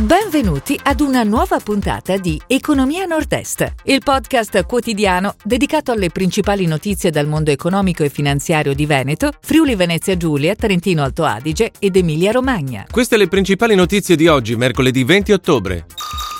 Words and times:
Benvenuti 0.00 0.80
ad 0.82 1.00
una 1.00 1.24
nuova 1.24 1.58
puntata 1.58 2.16
di 2.16 2.40
Economia 2.46 3.04
Nord-Est, 3.04 3.74
il 3.84 4.00
podcast 4.02 4.64
quotidiano 4.64 5.34
dedicato 5.44 5.92
alle 5.92 6.08
principali 6.08 6.64
notizie 6.64 7.10
dal 7.10 7.26
mondo 7.26 7.50
economico 7.50 8.02
e 8.02 8.08
finanziario 8.08 8.72
di 8.72 8.86
Veneto, 8.86 9.30
Friuli 9.42 9.74
Venezia 9.74 10.16
Giulia, 10.16 10.54
Trentino 10.54 11.02
Alto 11.02 11.24
Adige 11.24 11.72
ed 11.78 11.96
Emilia 11.96 12.30
Romagna. 12.30 12.86
Queste 12.90 13.18
le 13.18 13.28
principali 13.28 13.74
notizie 13.74 14.16
di 14.16 14.26
oggi, 14.26 14.56
mercoledì 14.56 15.04
20 15.04 15.32
ottobre. 15.32 15.84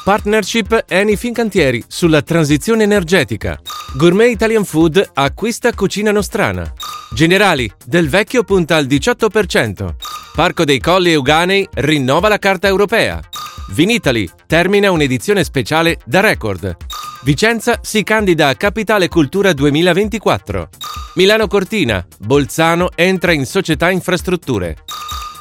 Partnership 0.04 0.86
Eni 0.88 1.16
Fincantieri 1.16 1.84
sulla 1.86 2.22
transizione 2.22 2.84
energetica. 2.84 3.60
Gourmet 3.94 4.30
Italian 4.30 4.64
Food 4.64 5.10
acquista 5.12 5.74
Cucina 5.74 6.12
Nostrana. 6.12 6.72
Generali, 7.12 7.70
Del 7.84 8.08
Vecchio 8.08 8.42
punta 8.42 8.76
al 8.76 8.86
18%. 8.86 9.94
Parco 10.34 10.64
dei 10.64 10.80
Colli 10.80 11.10
Euganei 11.10 11.68
rinnova 11.74 12.28
la 12.28 12.38
carta 12.38 12.66
europea. 12.66 13.20
Vinitali 13.72 14.28
termina 14.46 14.90
un'edizione 14.90 15.44
speciale 15.44 15.98
da 16.04 16.20
record. 16.20 16.76
Vicenza 17.22 17.78
si 17.82 18.02
candida 18.02 18.48
a 18.48 18.54
Capitale 18.56 19.08
Cultura 19.08 19.52
2024. 19.52 20.68
Milano 21.14 21.46
Cortina, 21.46 22.04
Bolzano 22.18 22.90
entra 22.96 23.32
in 23.32 23.46
società 23.46 23.90
infrastrutture. 23.90 24.76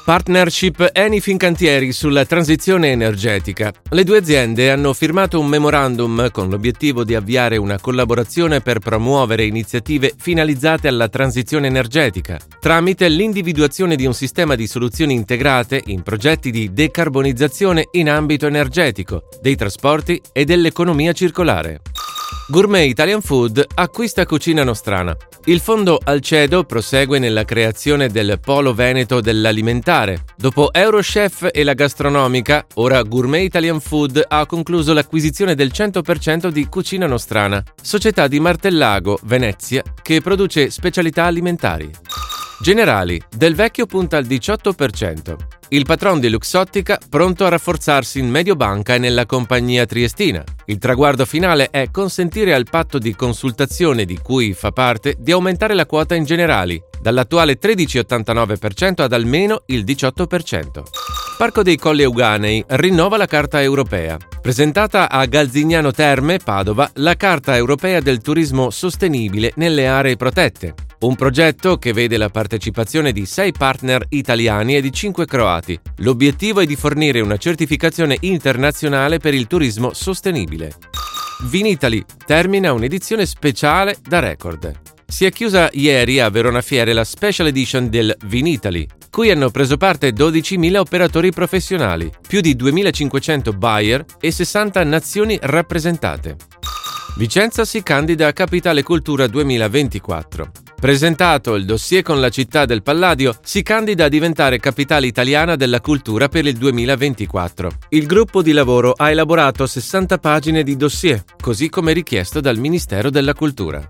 Partnership 0.09 0.89
Eni 0.91 1.21
Fincantieri 1.21 1.91
sulla 1.91 2.25
transizione 2.25 2.89
energetica. 2.89 3.71
Le 3.91 4.03
due 4.03 4.17
aziende 4.17 4.71
hanno 4.71 4.91
firmato 4.93 5.39
un 5.39 5.45
memorandum 5.45 6.31
con 6.31 6.49
l'obiettivo 6.49 7.03
di 7.03 7.13
avviare 7.13 7.57
una 7.57 7.79
collaborazione 7.79 8.59
per 8.61 8.79
promuovere 8.79 9.45
iniziative 9.45 10.15
finalizzate 10.17 10.87
alla 10.87 11.09
transizione 11.09 11.67
energetica, 11.67 12.39
tramite 12.59 13.07
l'individuazione 13.07 13.95
di 13.95 14.07
un 14.07 14.15
sistema 14.15 14.55
di 14.55 14.65
soluzioni 14.65 15.13
integrate 15.13 15.79
in 15.85 16.01
progetti 16.01 16.49
di 16.49 16.73
decarbonizzazione 16.73 17.89
in 17.91 18.09
ambito 18.09 18.47
energetico, 18.47 19.25
dei 19.39 19.55
trasporti 19.55 20.19
e 20.33 20.43
dell'economia 20.43 21.13
circolare. 21.13 21.81
Gourmet 22.47 22.87
Italian 22.87 23.21
Food 23.21 23.63
acquista 23.75 24.25
Cucina 24.25 24.63
Nostrana. 24.63 25.15
Il 25.45 25.59
fondo 25.59 25.99
Alcedo 26.03 26.63
prosegue 26.63 27.19
nella 27.19 27.45
creazione 27.45 28.09
del 28.09 28.39
polo 28.41 28.73
veneto 28.73 29.21
dell'alimentare. 29.21 30.25
Dopo 30.35 30.73
Eurochef 30.73 31.49
e 31.51 31.63
la 31.63 31.73
gastronomica, 31.73 32.65
ora 32.75 33.01
Gourmet 33.03 33.43
Italian 33.43 33.79
Food 33.79 34.23
ha 34.27 34.45
concluso 34.45 34.93
l'acquisizione 34.93 35.55
del 35.55 35.71
100% 35.73 36.49
di 36.49 36.67
Cucina 36.67 37.07
Nostrana, 37.07 37.63
società 37.81 38.27
di 38.27 38.39
Martellago, 38.39 39.19
Venezia, 39.23 39.83
che 40.01 40.21
produce 40.21 40.69
specialità 40.69 41.25
alimentari. 41.25 41.89
Generali, 42.61 43.21
Del 43.29 43.55
Vecchio 43.55 43.85
punta 43.85 44.17
al 44.17 44.25
18%. 44.25 45.58
Il 45.71 45.85
patron 45.85 46.19
di 46.19 46.29
Luxottica 46.29 46.97
pronto 47.09 47.45
a 47.45 47.49
rafforzarsi 47.49 48.17
in 48.17 48.27
Mediobanca 48.27 48.95
e 48.95 48.97
nella 48.97 49.27
compagnia 49.27 49.85
triestina. 49.85 50.43
Il 50.65 50.79
traguardo 50.79 51.25
finale 51.25 51.69
è 51.69 51.91
consentire 51.91 52.55
al 52.55 52.65
patto 52.67 52.97
di 52.97 53.13
consultazione 53.13 54.05
di 54.05 54.17
cui 54.17 54.53
fa 54.53 54.71
parte 54.71 55.15
di 55.19 55.31
aumentare 55.31 55.75
la 55.75 55.85
quota 55.85 56.15
in 56.15 56.23
Generali, 56.23 56.81
dall'attuale 56.99 57.59
13,89% 57.59 59.03
ad 59.03 59.13
almeno 59.13 59.61
il 59.67 59.83
18%. 59.83 60.81
Parco 61.37 61.61
dei 61.61 61.77
Colli 61.77 62.01
Euganei 62.01 62.63
rinnova 62.69 63.17
la 63.17 63.27
Carta 63.27 63.61
Europea. 63.61 64.17
Presentata 64.41 65.07
a 65.07 65.23
Galzignano 65.25 65.91
Terme, 65.91 66.39
Padova, 66.43 66.89
la 66.95 67.15
Carta 67.15 67.55
Europea 67.55 67.99
del 67.99 68.21
Turismo 68.21 68.71
Sostenibile 68.71 69.51
nelle 69.57 69.87
aree 69.87 70.15
protette. 70.15 70.88
Un 71.01 71.15
progetto 71.15 71.77
che 71.77 71.93
vede 71.93 72.17
la 72.17 72.27
partecipazione 72.27 73.13
di 73.13 73.25
sei 73.25 73.53
partner 73.53 74.05
italiani 74.09 74.75
e 74.75 74.81
di 74.81 74.91
cinque 74.91 75.25
croati. 75.25 75.79
L'obiettivo 75.99 76.59
è 76.59 76.65
di 76.65 76.75
fornire 76.75 77.21
una 77.21 77.37
certificazione 77.37 78.17
internazionale 78.19 79.17
per 79.17 79.33
il 79.33 79.47
turismo 79.47 79.93
sostenibile. 79.93 80.73
Vinitali 81.43 82.03
termina 82.25 82.73
un'edizione 82.73 83.25
speciale 83.25 83.95
da 84.05 84.19
record. 84.19 84.77
Si 85.07 85.23
è 85.23 85.31
chiusa 85.31 85.69
ieri 85.71 86.19
a 86.19 86.29
Verona 86.29 86.61
Fiere 86.61 86.91
la 86.91 87.05
Special 87.05 87.47
Edition 87.47 87.89
del 87.89 88.13
Vinitali, 88.25 88.85
cui 89.09 89.31
hanno 89.31 89.51
preso 89.51 89.77
parte 89.77 90.09
12.000 90.09 90.75
operatori 90.75 91.31
professionali, 91.31 92.11
più 92.27 92.41
di 92.41 92.57
2.500 92.57 93.55
buyer 93.55 94.03
e 94.19 94.31
60 94.31 94.83
nazioni 94.83 95.39
rappresentate. 95.41 96.35
Vicenza 97.15 97.63
si 97.63 97.81
candida 97.83 98.27
a 98.27 98.33
Capitale 98.33 98.83
Cultura 98.83 99.27
2024. 99.27 100.51
Presentato 100.79 101.55
il 101.55 101.65
dossier 101.65 102.03
con 102.03 102.21
la 102.21 102.29
città 102.29 102.63
del 102.63 102.83
Palladio, 102.83 103.37
si 103.43 103.63
candida 103.63 104.05
a 104.05 104.07
diventare 104.07 104.59
capitale 104.59 105.07
italiana 105.07 105.57
della 105.57 105.81
cultura 105.81 106.29
per 106.29 106.45
il 106.45 106.55
2024. 106.55 107.69
Il 107.89 108.05
gruppo 108.05 108.41
di 108.41 108.53
lavoro 108.53 108.93
ha 108.95 109.11
elaborato 109.11 109.67
60 109.67 110.17
pagine 110.19 110.63
di 110.63 110.77
dossier, 110.77 111.21
così 111.41 111.67
come 111.67 111.91
richiesto 111.91 112.39
dal 112.39 112.57
Ministero 112.57 113.09
della 113.09 113.33
Cultura. 113.33 113.89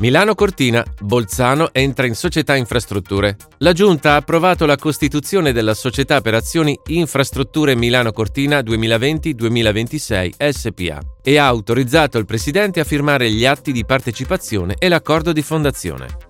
Milano 0.00 0.34
Cortina, 0.34 0.82
Bolzano 1.02 1.68
entra 1.72 2.06
in 2.06 2.14
società 2.14 2.56
infrastrutture. 2.56 3.36
La 3.58 3.74
Giunta 3.74 4.12
ha 4.12 4.16
approvato 4.16 4.64
la 4.64 4.76
costituzione 4.76 5.52
della 5.52 5.74
società 5.74 6.22
per 6.22 6.32
azioni 6.32 6.78
Infrastrutture 6.86 7.76
Milano 7.76 8.10
Cortina 8.10 8.60
2020-2026 8.60 10.48
SPA 10.48 11.00
e 11.22 11.36
ha 11.36 11.46
autorizzato 11.46 12.16
il 12.16 12.24
Presidente 12.24 12.80
a 12.80 12.84
firmare 12.84 13.30
gli 13.30 13.44
atti 13.44 13.72
di 13.72 13.84
partecipazione 13.84 14.76
e 14.78 14.88
l'accordo 14.88 15.32
di 15.32 15.42
fondazione. 15.42 16.29